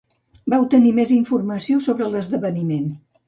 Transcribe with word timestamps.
Vau 0.53 0.63
tenir 0.75 0.93
més 0.99 1.11
informació 1.17 1.83
sobre 1.89 2.09
l'esdeveniment. 2.15 2.89